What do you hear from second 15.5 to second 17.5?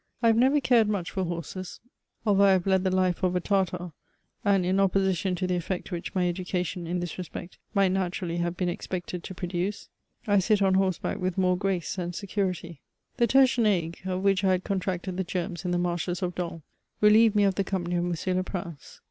in the marshes of Dol, reliered me